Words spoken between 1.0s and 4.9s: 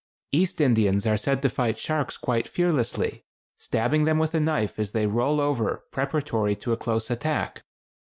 are said to fight sharks quite fearlessly, stabbing them with a knife